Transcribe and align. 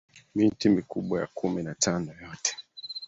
miti 0.35 0.69
mikubwa 0.69 1.19
ya 1.21 1.27
kumi 1.27 1.63
na 1.63 1.75
tano 1.75 2.13
yote 2.21 2.55